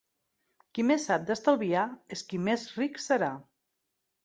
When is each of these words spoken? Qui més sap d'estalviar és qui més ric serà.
Qui 0.77 0.85
més 0.91 1.05
sap 1.09 1.27
d'estalviar 1.27 1.85
és 2.19 2.25
qui 2.33 2.41
més 2.49 2.67
ric 2.81 3.01
serà. 3.07 3.31